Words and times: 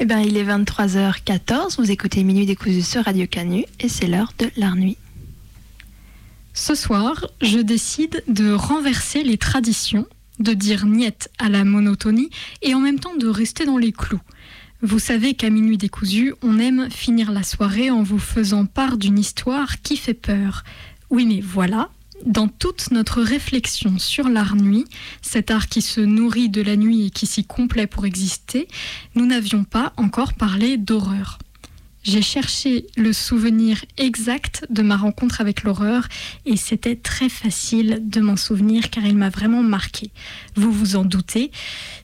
Eh 0.00 0.04
bien, 0.04 0.20
il 0.20 0.36
est 0.36 0.44
23h14, 0.44 1.76
vous 1.78 1.90
écoutez 1.90 2.22
Minuit 2.22 2.46
décousu 2.46 2.82
sur 2.82 3.02
Radio 3.04 3.26
Canu 3.26 3.64
et 3.80 3.88
c'est 3.88 4.06
l'heure 4.06 4.32
de 4.38 4.48
l'art 4.56 4.76
nuit. 4.76 4.96
Ce 6.54 6.76
soir, 6.76 7.26
je 7.40 7.58
décide 7.58 8.22
de 8.28 8.52
renverser 8.52 9.24
les 9.24 9.38
traditions, 9.38 10.06
de 10.38 10.52
dire 10.52 10.86
niette 10.86 11.32
à 11.40 11.48
la 11.48 11.64
monotonie 11.64 12.30
et 12.62 12.74
en 12.74 12.78
même 12.78 13.00
temps 13.00 13.16
de 13.16 13.26
rester 13.26 13.66
dans 13.66 13.76
les 13.76 13.90
clous. 13.90 14.20
Vous 14.82 15.00
savez 15.00 15.34
qu'à 15.34 15.50
Minuit 15.50 15.78
décousu, 15.78 16.32
on 16.42 16.60
aime 16.60 16.88
finir 16.92 17.32
la 17.32 17.42
soirée 17.42 17.90
en 17.90 18.04
vous 18.04 18.20
faisant 18.20 18.66
part 18.66 18.98
d'une 18.98 19.18
histoire 19.18 19.82
qui 19.82 19.96
fait 19.96 20.14
peur. 20.14 20.62
Oui, 21.10 21.26
mais 21.26 21.40
voilà, 21.40 21.90
dans 22.24 22.48
toute 22.48 22.90
notre 22.90 23.22
réflexion 23.22 23.98
sur 23.98 24.28
l'art 24.28 24.56
nuit, 24.56 24.84
cet 25.22 25.50
art 25.50 25.68
qui 25.68 25.82
se 25.82 26.00
nourrit 26.00 26.48
de 26.48 26.62
la 26.62 26.76
nuit 26.76 27.06
et 27.06 27.10
qui 27.10 27.26
s'y 27.26 27.44
complaît 27.44 27.86
pour 27.86 28.06
exister, 28.06 28.68
nous 29.14 29.26
n'avions 29.26 29.64
pas 29.64 29.92
encore 29.96 30.34
parlé 30.34 30.76
d'horreur. 30.76 31.38
J'ai 32.04 32.22
cherché 32.22 32.86
le 32.96 33.12
souvenir 33.12 33.84
exact 33.96 34.64
de 34.70 34.82
ma 34.82 34.96
rencontre 34.96 35.40
avec 35.40 35.62
l'horreur 35.62 36.08
et 36.46 36.56
c'était 36.56 36.96
très 36.96 37.28
facile 37.28 38.00
de 38.02 38.20
m'en 38.20 38.36
souvenir 38.36 38.88
car 38.88 39.04
il 39.04 39.16
m'a 39.16 39.28
vraiment 39.28 39.62
marqué. 39.62 40.10
Vous 40.54 40.72
vous 40.72 40.96
en 40.96 41.04
doutez, 41.04 41.50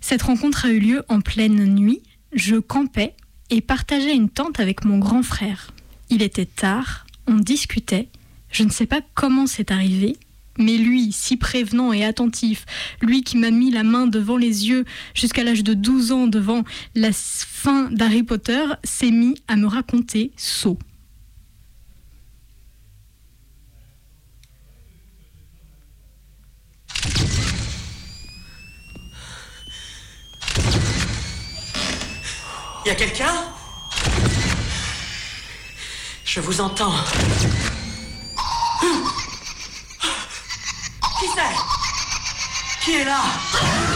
cette 0.01 0.23
rencontre 0.23 0.67
a 0.67 0.71
eu 0.71 0.79
lieu 0.79 1.05
en 1.09 1.21
pleine 1.21 1.65
nuit. 1.65 2.03
Je 2.33 2.57
campais 2.57 3.15
et 3.51 3.61
partageais 3.61 4.15
une 4.15 4.29
tente 4.29 4.61
avec 4.61 4.85
mon 4.85 4.99
grand 4.99 5.23
frère. 5.23 5.73
Il 6.11 6.23
était 6.23 6.45
tard, 6.45 7.07
on 7.27 7.37
discutait 7.37 8.09
je 8.55 8.63
ne 8.63 8.71
sais 8.71 8.87
pas 8.87 9.01
comment 9.15 9.49
c'est 9.49 9.73
arrivé, 9.73 10.17
mais 10.59 10.77
lui, 10.77 11.11
si 11.11 11.37
prévenant 11.37 11.93
et 11.93 12.05
attentif, 12.05 12.65
lui 13.03 13.25
qui 13.25 13.37
m'a 13.37 13.51
mis 13.51 13.73
la 13.73 13.83
main 13.83 14.07
devant 14.07 14.37
les 14.37 14.69
yeux 14.69 14.85
jusqu'à 15.13 15.43
l'âge 15.43 15.65
de 15.65 15.75
12 15.75 16.13
ans 16.13 16.27
devant 16.29 16.63
la 16.95 17.11
fin 17.13 17.91
d'Harry 17.91 18.23
Potter, 18.23 18.65
s'est 18.85 19.11
mis 19.11 19.35
à 19.49 19.57
me 19.57 19.67
raconter 19.67 20.31
Saut. 20.37 20.79
Y 32.87 32.91
a 32.91 32.95
quelqu'un? 32.95 33.35
Je 36.25 36.41
vous 36.41 36.61
entends. 36.61 36.95
Qui 41.19 41.27
c'est 41.35 41.57
Qui 42.85 43.94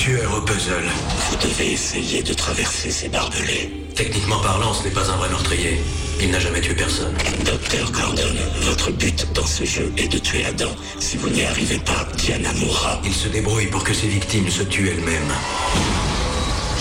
tueur 0.00 0.34
au 0.34 0.40
puzzle. 0.40 0.88
Vous 1.28 1.36
devez 1.46 1.72
essayer 1.72 2.22
de 2.22 2.32
traverser 2.32 2.90
ces 2.90 3.10
barbelés. 3.10 3.70
Techniquement 3.94 4.40
parlant, 4.40 4.72
ce 4.72 4.84
n'est 4.84 4.94
pas 4.94 5.10
un 5.10 5.16
vrai 5.18 5.28
meurtrier. 5.28 5.78
Il 6.22 6.30
n'a 6.30 6.38
jamais 6.38 6.62
tué 6.62 6.72
personne. 6.72 7.14
Docteur 7.44 7.92
Gordon, 7.92 8.34
votre 8.62 8.92
but 8.92 9.26
dans 9.34 9.44
ce 9.44 9.64
jeu 9.64 9.92
est 9.98 10.08
de 10.08 10.16
tuer 10.16 10.46
Adam. 10.46 10.70
Si 10.98 11.18
vous 11.18 11.28
n'y 11.28 11.44
arrivez 11.44 11.78
pas, 11.80 12.08
Diana 12.16 12.50
mourra. 12.54 12.98
Il 13.04 13.12
se 13.12 13.28
débrouille 13.28 13.66
pour 13.66 13.84
que 13.84 13.92
ses 13.92 14.08
victimes 14.08 14.48
se 14.48 14.62
tuent 14.62 14.88
elles-mêmes. 14.88 15.34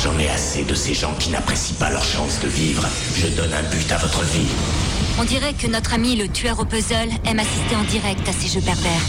J'en 0.01 0.17
ai 0.17 0.29
assez 0.29 0.63
de 0.63 0.73
ces 0.73 0.93
gens 0.93 1.13
qui 1.19 1.29
n'apprécient 1.29 1.75
pas 1.75 1.89
leur 1.89 2.05
chance 2.05 2.39
de 2.39 2.47
vivre. 2.47 2.87
Je 3.17 3.27
donne 3.27 3.51
un 3.51 3.63
but 3.63 3.91
à 3.91 3.97
votre 3.97 4.23
vie. 4.23 4.47
On 5.19 5.25
dirait 5.25 5.53
que 5.55 5.67
notre 5.67 5.93
ami 5.93 6.15
le 6.15 6.29
tueur 6.29 6.57
au 6.61 6.63
puzzle 6.63 7.09
aime 7.25 7.39
assister 7.39 7.75
en 7.75 7.83
direct 7.83 8.29
à 8.29 8.31
ces 8.31 8.47
jeux 8.47 8.65
pervers. 8.65 9.03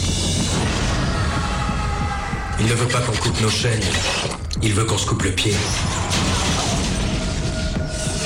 Il 2.63 2.67
ne 2.67 2.73
veut 2.73 2.87
pas 2.87 2.99
qu'on 2.99 3.11
coupe 3.13 3.41
nos 3.41 3.49
chaînes. 3.49 3.81
Il 4.61 4.73
veut 4.73 4.85
qu'on 4.85 4.97
se 4.97 5.07
coupe 5.07 5.23
le 5.23 5.31
pied. 5.31 5.55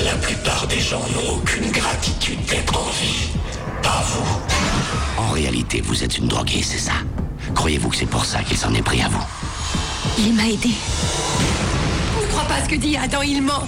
La 0.04 0.12
plupart 0.16 0.66
des 0.66 0.78
gens 0.78 1.00
n'ont 1.14 1.36
aucune 1.36 1.70
gratitude 1.70 2.44
d'être 2.44 2.78
en 2.78 2.90
vie. 2.90 3.30
Pas 3.82 4.04
vous. 4.06 5.22
En 5.22 5.30
réalité, 5.30 5.80
vous 5.80 6.04
êtes 6.04 6.18
une 6.18 6.28
droguée, 6.28 6.62
c'est 6.62 6.76
ça 6.78 6.92
Croyez-vous 7.54 7.88
que 7.88 7.96
c'est 7.96 8.04
pour 8.04 8.26
ça 8.26 8.42
qu'il 8.42 8.58
s'en 8.58 8.74
est 8.74 8.82
pris 8.82 9.00
à 9.00 9.08
vous? 9.08 9.24
Il 10.18 10.34
m'a 10.34 10.46
aidé. 10.48 10.68
Ne 12.20 12.26
crois 12.26 12.44
pas 12.44 12.62
ce 12.62 12.68
que 12.68 12.76
dit 12.76 12.94
Adam, 12.94 13.22
il 13.22 13.40
ment. 13.40 13.66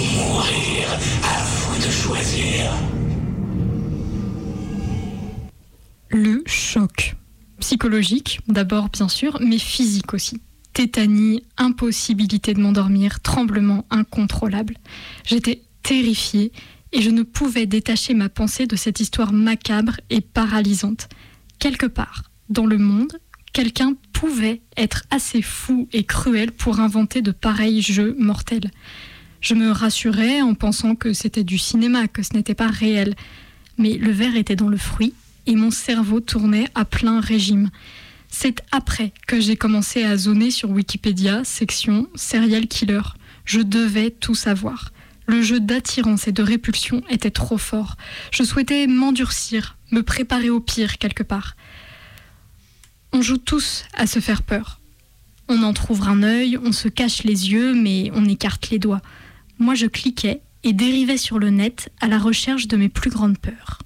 Mourir, 0.00 0.88
à 1.22 1.44
vous 1.44 1.76
de 1.84 1.90
choisir. 1.90 2.72
Le 6.10 6.42
choc. 6.46 7.16
Psychologique, 7.60 8.40
d'abord 8.48 8.88
bien 8.88 9.08
sûr, 9.08 9.38
mais 9.40 9.58
physique 9.58 10.14
aussi. 10.14 10.40
Tétanie, 10.72 11.42
impossibilité 11.58 12.54
de 12.54 12.60
m'endormir, 12.60 13.20
tremblement 13.20 13.84
incontrôlable. 13.90 14.76
J'étais 15.24 15.62
terrifiée 15.82 16.52
et 16.92 17.02
je 17.02 17.10
ne 17.10 17.22
pouvais 17.22 17.66
détacher 17.66 18.14
ma 18.14 18.28
pensée 18.28 18.66
de 18.66 18.76
cette 18.76 19.00
histoire 19.00 19.32
macabre 19.32 20.00
et 20.08 20.20
paralysante. 20.20 21.08
Quelque 21.58 21.86
part, 21.86 22.24
dans 22.48 22.66
le 22.66 22.78
monde, 22.78 23.18
quelqu'un 23.52 23.94
pouvait 24.12 24.62
être 24.76 25.04
assez 25.10 25.42
fou 25.42 25.88
et 25.92 26.04
cruel 26.04 26.52
pour 26.52 26.80
inventer 26.80 27.20
de 27.22 27.32
pareils 27.32 27.82
jeux 27.82 28.16
mortels. 28.18 28.70
Je 29.40 29.54
me 29.54 29.70
rassurais 29.70 30.42
en 30.42 30.54
pensant 30.54 30.94
que 30.94 31.12
c'était 31.12 31.44
du 31.44 31.58
cinéma, 31.58 32.08
que 32.08 32.22
ce 32.22 32.34
n'était 32.34 32.54
pas 32.54 32.68
réel. 32.68 33.14
Mais 33.78 33.94
le 33.94 34.10
verre 34.10 34.36
était 34.36 34.56
dans 34.56 34.68
le 34.68 34.76
fruit 34.76 35.14
et 35.46 35.56
mon 35.56 35.70
cerveau 35.70 36.20
tournait 36.20 36.68
à 36.74 36.84
plein 36.84 37.20
régime. 37.20 37.70
C'est 38.28 38.62
après 38.70 39.12
que 39.26 39.40
j'ai 39.40 39.56
commencé 39.56 40.04
à 40.04 40.16
zoner 40.16 40.50
sur 40.50 40.70
Wikipédia, 40.70 41.42
section 41.44 42.06
serial 42.14 42.66
killer. 42.66 43.00
Je 43.44 43.60
devais 43.60 44.10
tout 44.10 44.34
savoir. 44.34 44.92
Le 45.26 45.42
jeu 45.42 45.58
d'attirance 45.58 46.28
et 46.28 46.32
de 46.32 46.42
répulsion 46.42 47.02
était 47.08 47.30
trop 47.30 47.58
fort. 47.58 47.96
Je 48.30 48.42
souhaitais 48.42 48.86
m'endurcir, 48.86 49.76
me 49.90 50.02
préparer 50.02 50.50
au 50.50 50.60
pire 50.60 50.98
quelque 50.98 51.22
part. 51.22 51.56
On 53.12 53.22
joue 53.22 53.38
tous 53.38 53.84
à 53.94 54.06
se 54.06 54.20
faire 54.20 54.42
peur. 54.42 54.80
On 55.48 55.62
en 55.62 55.72
trouve 55.72 56.08
un 56.08 56.22
œil, 56.22 56.58
on 56.62 56.72
se 56.72 56.88
cache 56.88 57.24
les 57.24 57.50
yeux, 57.50 57.74
mais 57.74 58.10
on 58.14 58.24
écarte 58.26 58.70
les 58.70 58.78
doigts. 58.78 59.02
Moi, 59.62 59.74
je 59.74 59.84
cliquais 59.84 60.40
et 60.64 60.72
dérivais 60.72 61.18
sur 61.18 61.38
le 61.38 61.50
net 61.50 61.90
à 62.00 62.08
la 62.08 62.18
recherche 62.18 62.66
de 62.66 62.78
mes 62.78 62.88
plus 62.88 63.10
grandes 63.10 63.36
peurs. 63.36 63.78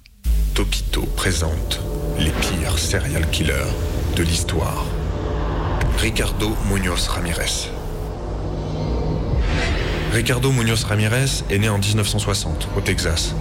Topito 0.53 1.01
présente 1.17 1.81
les 2.17 2.31
pires 2.31 2.79
serial 2.79 3.29
killers 3.29 3.73
de 4.15 4.23
l'histoire. 4.23 4.85
Ricardo 5.97 6.55
Munoz 6.71 7.09
Ramirez. 7.09 7.69
Ricardo 10.13 10.53
Munoz 10.53 10.85
Ramirez 10.85 11.43
est 11.49 11.59
né 11.59 11.67
en 11.67 11.77
1960 11.77 12.69
au 12.77 12.79
Texas. 12.79 13.35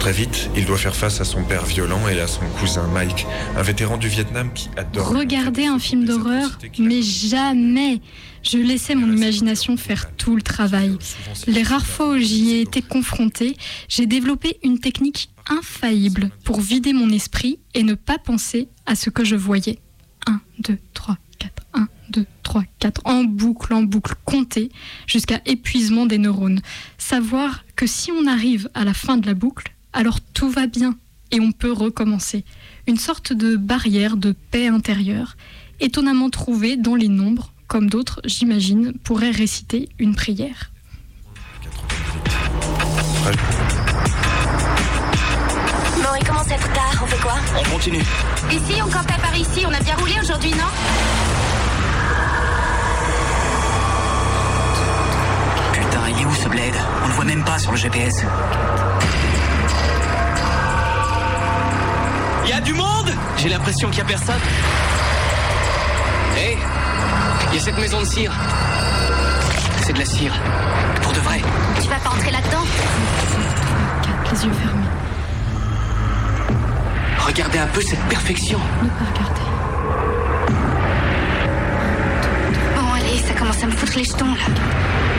Très 0.00 0.12
vite, 0.12 0.48
il 0.56 0.64
doit 0.64 0.78
faire 0.78 0.96
face 0.96 1.20
à 1.20 1.24
son 1.26 1.44
père 1.44 1.66
violent 1.66 2.08
et 2.08 2.18
à 2.20 2.26
son 2.26 2.40
cousin 2.58 2.86
Mike, 2.88 3.26
un 3.54 3.60
vétéran 3.60 3.98
du 3.98 4.08
Vietnam 4.08 4.50
qui 4.54 4.70
adore. 4.78 5.10
Regarder 5.10 5.66
un 5.66 5.78
film 5.78 6.06
d'horreur, 6.06 6.58
mais 6.78 7.02
jamais 7.02 8.00
Je 8.42 8.56
laissais 8.56 8.94
mon 8.94 9.14
imagination 9.14 9.76
faire 9.76 10.16
tout 10.16 10.34
le 10.34 10.40
travail. 10.40 10.96
Les 11.46 11.62
rares 11.62 11.84
fois 11.84 12.14
où 12.14 12.16
j'y 12.16 12.52
ai 12.52 12.62
été 12.62 12.80
confrontée, 12.80 13.54
j'ai 13.88 14.06
développé 14.06 14.58
une 14.62 14.78
technique 14.78 15.28
infaillible 15.50 16.30
pour 16.44 16.62
vider 16.62 16.94
mon 16.94 17.10
esprit 17.10 17.60
et 17.74 17.82
ne 17.82 17.92
pas 17.92 18.16
penser 18.16 18.68
à 18.86 18.94
ce 18.94 19.10
que 19.10 19.22
je 19.22 19.36
voyais. 19.36 19.80
1, 20.26 20.40
2, 20.60 20.78
3, 20.94 21.18
4, 21.38 21.52
1, 21.74 21.88
2, 22.08 22.26
3, 22.42 22.64
4, 22.78 23.02
en 23.04 23.24
boucle, 23.24 23.74
en 23.74 23.82
boucle, 23.82 24.14
compter 24.24 24.70
jusqu'à 25.06 25.42
épuisement 25.44 26.06
des 26.06 26.16
neurones. 26.16 26.62
Savoir 26.96 27.64
que 27.76 27.86
si 27.86 28.10
on 28.10 28.26
arrive 28.26 28.70
à 28.72 28.86
la 28.86 28.94
fin 28.94 29.18
de 29.18 29.26
la 29.26 29.34
boucle, 29.34 29.74
alors 29.92 30.20
tout 30.20 30.50
va 30.50 30.66
bien 30.66 30.96
et 31.30 31.40
on 31.40 31.52
peut 31.52 31.72
recommencer. 31.72 32.44
Une 32.86 32.98
sorte 32.98 33.32
de 33.32 33.56
barrière 33.56 34.16
de 34.16 34.34
paix 34.50 34.68
intérieure, 34.68 35.36
étonnamment 35.80 36.30
trouvée 36.30 36.76
dans 36.76 36.94
les 36.94 37.08
nombres, 37.08 37.52
comme 37.66 37.88
d'autres, 37.88 38.20
j'imagine, 38.24 38.92
pourraient 39.04 39.30
réciter 39.30 39.88
une 39.98 40.14
prière. 40.14 40.70
Bon, 45.96 46.08
il 46.18 46.26
commence 46.26 46.50
à 46.50 46.54
être 46.54 46.72
tard, 46.72 47.00
on 47.02 47.06
fait 47.06 47.22
quoi? 47.22 47.34
Continue. 47.70 48.02
Ici, 48.50 48.82
on 48.84 48.90
campait 48.90 49.20
par 49.20 49.36
ici. 49.36 49.64
On 49.66 49.72
a 49.72 49.80
bien 49.80 49.94
roulé 49.96 50.14
aujourd'hui, 50.20 50.50
non? 50.50 51.49
Il 56.10 56.20
est 56.20 56.24
où 56.24 56.34
ce 56.34 56.48
bled 56.48 56.74
On 57.04 57.08
le 57.08 57.14
voit 57.14 57.24
même 57.24 57.44
pas 57.44 57.58
sur 57.58 57.70
le 57.72 57.76
GPS. 57.76 58.24
Y 62.46 62.52
a 62.52 62.60
du 62.60 62.72
monde 62.74 63.12
J'ai 63.36 63.48
l'impression 63.48 63.88
qu'il 63.88 63.98
y 63.98 64.02
a 64.02 64.06
personne. 64.06 64.40
Hé 66.36 66.58
Il 67.50 67.54
y 67.54 67.58
a 67.58 67.60
cette 67.60 67.78
maison 67.78 68.00
de 68.00 68.06
cire. 68.06 68.32
C'est 69.82 69.92
de 69.92 69.98
la 69.98 70.04
cire. 70.04 70.34
Pour 71.02 71.12
de 71.12 71.20
vrai. 71.20 71.40
Tu 71.80 71.88
vas 71.88 71.96
pas 71.96 72.10
entrer 72.10 72.30
là-dedans 72.30 72.64
les 74.32 74.44
yeux 74.44 74.52
fermés. 74.52 74.86
Regardez 77.18 77.58
un 77.58 77.66
peu 77.66 77.80
cette 77.80 78.02
perfection. 78.08 78.58
Ne 78.82 78.88
pas 78.88 79.04
regarder. 79.12 79.40
Bon, 82.76 82.92
allez, 82.94 83.18
ça 83.18 83.34
commence 83.34 83.62
à 83.62 83.66
me 83.66 83.72
foutre 83.72 83.96
les 83.96 84.04
jetons, 84.04 84.34
là. 84.34 85.09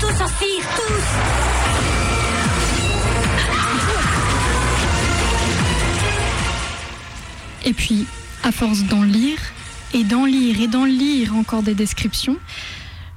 Tous 0.00 0.06
en 0.06 0.26
tous 0.26 1.02
Et 7.64 7.72
puis, 7.72 8.06
à 8.42 8.52
force 8.52 8.84
d'en 8.84 9.02
lire, 9.02 9.38
et 9.92 10.04
d'en 10.04 10.24
lire, 10.24 10.60
et 10.60 10.66
d'en 10.66 10.86
lire 10.86 11.36
encore 11.36 11.62
des 11.62 11.74
descriptions, 11.74 12.38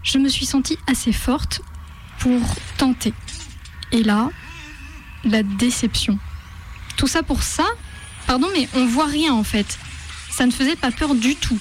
je 0.04 0.18
me 0.18 0.28
suis 0.28 0.46
sentie 0.46 0.78
assez 0.88 1.14
forte 1.14 1.62
pour 2.20 2.42
tenter. 2.78 3.14
Et 3.92 4.04
là, 4.04 4.30
la 5.24 5.44
déception. 5.44 6.20
Tout 6.98 7.08
ça 7.08 7.24
pour 7.24 7.44
ça 7.44 7.66
Pardon, 8.28 8.48
mais 8.54 8.68
on 8.76 8.86
voit 8.86 9.06
rien 9.06 9.34
en 9.34 9.44
fait. 9.44 9.80
Ça 10.30 10.46
ne 10.46 10.52
faisait 10.52 10.76
pas 10.76 10.92
peur 10.92 11.16
du 11.16 11.36
tout. 11.36 11.60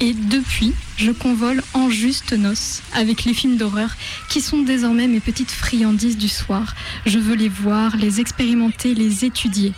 Et 0.00 0.14
depuis, 0.14 0.74
je 0.96 1.10
convole 1.10 1.62
en 1.74 1.90
juste 1.90 2.32
noces 2.32 2.82
avec 2.94 3.24
les 3.24 3.34
films 3.34 3.56
d'horreur 3.56 3.90
qui 4.28 4.40
sont 4.40 4.62
désormais 4.62 5.08
mes 5.08 5.20
petites 5.20 5.50
friandises 5.50 6.18
du 6.18 6.28
soir. 6.28 6.74
Je 7.06 7.18
veux 7.18 7.34
les 7.34 7.48
voir, 7.48 7.96
les 7.96 8.20
expérimenter, 8.20 8.94
les 8.94 9.24
étudier. 9.24 9.72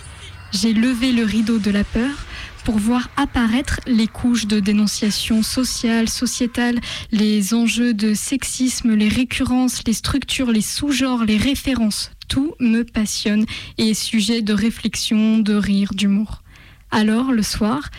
J'ai 0.53 0.73
levé 0.73 1.13
le 1.13 1.25
rideau 1.25 1.59
de 1.59 1.71
la 1.71 1.85
peur 1.85 2.27
pour 2.65 2.79
voir 2.79 3.11
apparaître 3.17 3.81
les 3.87 4.07
couches 4.07 4.47
de 4.47 4.61
dénonciation 4.61 5.43
sociale, 5.43 6.09
sociétale, 6.09 6.81
les 7.13 7.55
enjeux 7.55 7.93
de 7.93 8.15
sexisme, 8.15 8.95
les 8.95 9.09
récurrences, 9.09 9.83
les 9.87 9.93
structures, 9.93 10.51
les 10.51 10.63
sous-genres, 10.63 11.25
les 11.25 11.37
références. 11.37 12.11
Tout 12.29 12.55
me 12.61 12.83
passionne 12.83 13.45
et 13.77 13.91
est 13.91 13.95
sujet 13.95 14.43
de 14.43 14.55
réflexion, 14.55 15.39
de 15.39 15.55
rire, 15.55 15.93
d'humour. 15.93 16.43
Alors, 16.91 17.33
le 17.33 17.43
soir, 17.43 17.91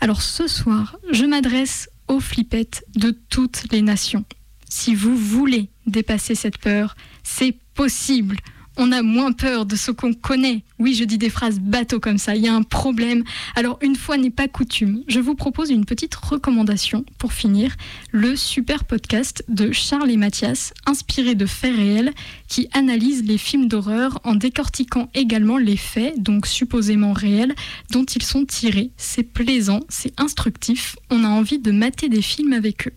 alors 0.00 0.22
ce 0.22 0.48
soir, 0.48 0.96
je 1.12 1.26
m'adresse 1.26 1.89
aux 2.10 2.18
flippettes 2.18 2.84
de 2.96 3.12
toutes 3.28 3.70
les 3.70 3.82
nations. 3.82 4.24
Si 4.68 4.96
vous 4.96 5.16
voulez 5.16 5.70
dépasser 5.86 6.34
cette 6.34 6.58
peur, 6.58 6.96
c'est 7.22 7.56
possible. 7.74 8.36
On 8.76 8.92
a 8.92 9.02
moins 9.02 9.32
peur 9.32 9.66
de 9.66 9.76
ce 9.76 9.90
qu'on 9.90 10.14
connaît. 10.14 10.64
Oui, 10.78 10.94
je 10.94 11.04
dis 11.04 11.18
des 11.18 11.28
phrases 11.28 11.58
bateaux 11.60 12.00
comme 12.00 12.18
ça, 12.18 12.36
il 12.36 12.42
y 12.42 12.48
a 12.48 12.54
un 12.54 12.62
problème. 12.62 13.24
Alors 13.56 13.78
une 13.82 13.96
fois 13.96 14.16
n'est 14.16 14.30
pas 14.30 14.48
coutume, 14.48 15.02
je 15.08 15.20
vous 15.20 15.34
propose 15.34 15.70
une 15.70 15.84
petite 15.84 16.14
recommandation 16.14 17.04
pour 17.18 17.32
finir, 17.32 17.74
le 18.10 18.36
super 18.36 18.84
podcast 18.84 19.44
de 19.48 19.72
Charles 19.72 20.10
et 20.10 20.16
Mathias, 20.16 20.72
inspiré 20.86 21.34
de 21.34 21.46
faits 21.46 21.76
réels, 21.76 22.12
qui 22.48 22.68
analyse 22.72 23.24
les 23.24 23.38
films 23.38 23.68
d'horreur 23.68 24.20
en 24.24 24.34
décortiquant 24.34 25.10
également 25.14 25.58
les 25.58 25.76
faits, 25.76 26.22
donc 26.22 26.46
supposément 26.46 27.12
réels, 27.12 27.54
dont 27.90 28.04
ils 28.04 28.22
sont 28.22 28.44
tirés. 28.44 28.92
C'est 28.96 29.24
plaisant, 29.24 29.80
c'est 29.88 30.18
instructif, 30.18 30.96
on 31.10 31.24
a 31.24 31.28
envie 31.28 31.58
de 31.58 31.72
mater 31.72 32.08
des 32.08 32.22
films 32.22 32.52
avec 32.52 32.88
eux. 32.88 32.92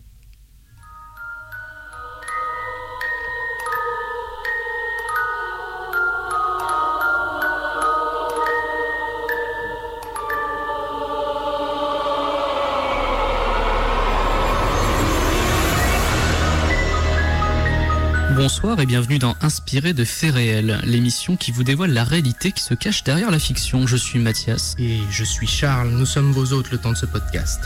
Bonsoir 18.44 18.78
et 18.78 18.84
bienvenue 18.84 19.18
dans 19.18 19.36
Inspiré 19.40 19.94
de 19.94 20.04
faits 20.04 20.34
réels, 20.34 20.78
l'émission 20.84 21.34
qui 21.34 21.50
vous 21.50 21.64
dévoile 21.64 21.94
la 21.94 22.04
réalité 22.04 22.52
qui 22.52 22.62
se 22.62 22.74
cache 22.74 23.02
derrière 23.02 23.30
la 23.30 23.38
fiction. 23.38 23.86
Je 23.86 23.96
suis 23.96 24.18
Mathias. 24.18 24.76
Et 24.78 25.00
je 25.08 25.24
suis 25.24 25.46
Charles, 25.46 25.88
nous 25.88 26.04
sommes 26.04 26.30
vos 26.30 26.52
hôtes 26.52 26.70
le 26.70 26.76
temps 26.76 26.92
de 26.92 26.96
ce 26.98 27.06
podcast. 27.06 27.62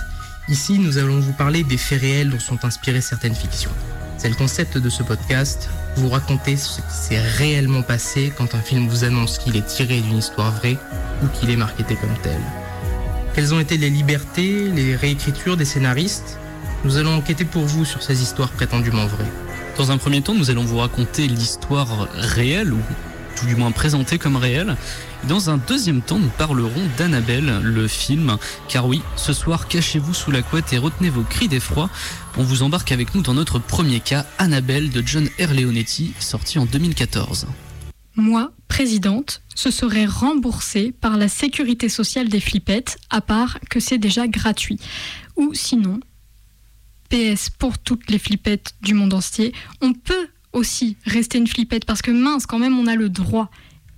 Ici, 0.48 0.78
nous 0.78 0.96
allons 0.98 1.19
vous 1.19 1.32
parler 1.32 1.64
des 1.64 1.78
faits 1.78 2.00
réels 2.02 2.30
dont 2.30 2.38
sont 2.38 2.64
inspirées 2.64 3.00
certaines 3.00 3.34
fictions. 3.34 3.72
C'est 4.19 4.28
le 4.28 4.36
concept 4.36 4.78
de 4.78 4.88
ce 4.88 5.02
podcast, 5.02 5.69
vous 5.96 6.10
raconter 6.10 6.56
ce 6.56 6.80
qui 6.80 6.94
s'est 6.94 7.20
réellement 7.20 7.82
passé 7.82 8.32
quand 8.38 8.54
un 8.54 8.60
film 8.60 8.86
vous 8.86 9.02
annonce 9.02 9.38
qu'il 9.38 9.56
est 9.56 9.66
tiré 9.66 10.00
d'une 10.00 10.19
histoire 10.19 10.52
vraie 10.52 10.78
ou 11.25 11.26
qu'il 11.26 11.50
est 11.50 11.56
marketé 11.56 11.96
comme 11.96 12.16
tel. 12.22 12.38
Quelles 13.34 13.52
ont 13.52 13.58
été 13.58 13.78
les 13.78 13.90
libertés, 13.90 14.69
les 14.69 14.94
réécritures 14.94 15.56
des 15.56 15.64
scénaristes? 15.64 16.38
Nous 16.84 16.98
allons 16.98 17.16
enquêter 17.16 17.44
pour 17.44 17.64
vous 17.64 17.84
sur 17.84 18.00
ces 18.00 18.22
histoires 18.22 18.52
prétendument 18.52 19.08
vraies. 19.08 19.48
Dans 19.78 19.92
un 19.92 19.96
premier 19.96 20.22
temps, 20.22 20.34
nous 20.34 20.50
allons 20.50 20.64
vous 20.64 20.78
raconter 20.78 21.28
l'histoire 21.28 22.08
réelle, 22.12 22.72
ou 22.72 22.80
tout 23.36 23.46
du 23.46 23.54
moins 23.54 23.70
présentée 23.70 24.19
comme 24.19 24.34
réelle. 24.34 24.76
Dans 25.28 25.50
un 25.50 25.56
deuxième 25.56 26.02
temps, 26.02 26.19
nous 26.19 26.32
parlerons 26.36 26.82
d'Annabelle, 26.98 27.60
le 27.62 27.86
film, 27.86 28.38
car 28.66 28.88
oui, 28.88 29.02
ce 29.14 29.32
soir, 29.32 29.69
cachez-vous 29.69 30.14
sous 30.14 30.32
la 30.32 30.42
couette 30.42 30.72
et 30.72 30.78
retenez 30.78 31.10
vos 31.10 31.22
cris 31.22 31.47
d'effroi. 31.47 31.90
On 32.37 32.42
vous 32.42 32.64
embarque 32.64 32.90
avec 32.90 33.14
nous 33.14 33.23
dans 33.23 33.35
notre 33.35 33.61
premier 33.61 34.00
cas, 34.00 34.26
Annabelle 34.38 34.90
de 34.90 35.00
John 35.06 35.28
R. 35.40 35.54
Leonetti, 35.54 36.12
sorti 36.18 36.58
en 36.58 36.66
2014. 36.66 37.47
Moi, 38.16 38.50
présidente, 38.66 39.42
ce 39.54 39.70
serait 39.70 40.06
remboursé 40.06 40.90
par 40.90 41.16
la 41.16 41.28
sécurité 41.28 41.88
sociale 41.88 42.28
des 42.28 42.40
flippettes, 42.40 42.99
à 43.11 43.20
part 43.20 43.61
que 43.70 43.78
c'est 43.78 43.99
déjà 43.99 44.26
gratuit. 44.26 44.80
Ou 45.37 45.54
sinon, 45.54 46.00
PS 47.09 47.50
pour 47.50 47.79
toutes 47.79 48.11
les 48.11 48.19
flippettes 48.19 48.75
du 48.83 48.95
monde 48.95 49.15
entier, 49.15 49.53
on 49.81 49.93
peut 49.93 50.29
aussi 50.53 50.97
rester 51.05 51.38
une 51.38 51.47
flippette 51.47 51.85
parce 51.85 52.03
que 52.03 52.11
mince, 52.11 52.47
quand 52.47 52.59
même, 52.59 52.79
on 52.79 52.87
a 52.87 52.95
le 52.95 53.09
droit. 53.09 53.50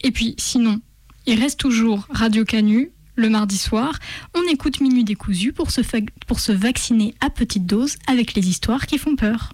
Et 0.02 0.10
puis 0.10 0.34
sinon, 0.38 0.80
il 1.26 1.40
reste 1.40 1.60
toujours 1.60 2.06
Radio 2.10 2.44
Canu 2.44 2.90
le 3.16 3.28
mardi 3.28 3.58
soir. 3.58 3.98
On 4.34 4.42
écoute 4.50 4.80
Minuit 4.80 5.04
décousu 5.04 5.52
pour 5.52 5.70
se, 5.70 5.82
pour 6.26 6.40
se 6.40 6.52
vacciner 6.52 7.14
à 7.20 7.30
petite 7.30 7.66
dose 7.66 7.96
avec 8.06 8.34
les 8.34 8.48
histoires 8.48 8.86
qui 8.86 8.98
font 8.98 9.16
peur. 9.16 9.52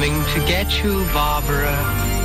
Coming 0.00 0.24
to 0.32 0.40
get 0.46 0.82
you, 0.82 1.04
Barbara. 1.12 2.19